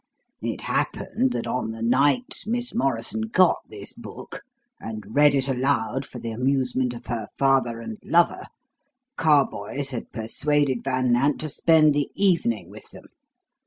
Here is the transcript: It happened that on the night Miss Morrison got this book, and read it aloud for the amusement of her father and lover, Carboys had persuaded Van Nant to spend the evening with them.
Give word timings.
It 0.41 0.61
happened 0.61 1.31
that 1.33 1.45
on 1.45 1.69
the 1.73 1.83
night 1.83 2.45
Miss 2.47 2.73
Morrison 2.73 3.21
got 3.31 3.59
this 3.69 3.93
book, 3.93 4.41
and 4.79 5.03
read 5.15 5.35
it 5.35 5.47
aloud 5.47 6.07
for 6.07 6.17
the 6.17 6.31
amusement 6.31 6.95
of 6.95 7.05
her 7.05 7.27
father 7.37 7.79
and 7.79 7.99
lover, 8.03 8.45
Carboys 9.15 9.91
had 9.91 10.11
persuaded 10.11 10.83
Van 10.83 11.11
Nant 11.13 11.39
to 11.41 11.49
spend 11.49 11.93
the 11.93 12.09
evening 12.15 12.71
with 12.71 12.89
them. 12.89 13.09